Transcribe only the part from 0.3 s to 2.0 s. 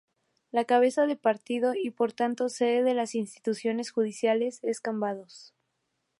La cabeza de partido y